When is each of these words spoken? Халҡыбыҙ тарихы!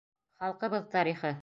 Халҡыбыҙ 0.45 0.89
тарихы! 0.97 1.37